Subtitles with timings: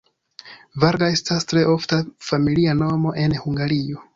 [0.83, 2.01] Varga estas tre ofta
[2.31, 4.07] familia nomo en Hungario.